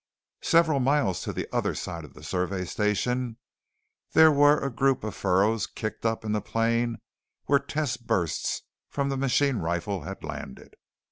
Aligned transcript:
Several 0.41 0.79
miles 0.79 1.21
to 1.21 1.31
the 1.31 1.47
other 1.53 1.75
side 1.75 2.03
of 2.05 2.15
the 2.15 2.23
Survey 2.23 2.65
Station 2.65 3.37
there 4.13 4.31
were 4.31 4.57
a 4.59 4.73
group 4.73 5.03
of 5.03 5.13
furrows 5.13 5.67
kicked 5.67 6.07
up 6.07 6.25
in 6.25 6.31
the 6.31 6.41
plain 6.41 6.97
where 7.45 7.59
test 7.59 8.07
bursts 8.07 8.63
from 8.89 9.09
the 9.09 9.15
machine 9.17 9.57
rifle 9.57 10.01
had 10.01 10.23
landed. 10.23 10.73